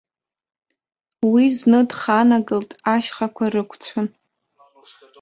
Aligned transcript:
Уи 1.31 1.43
зны 1.57 1.79
дханагалт 1.89 2.71
ашьхақәа 2.93 3.45
рықәцәан. 3.53 4.07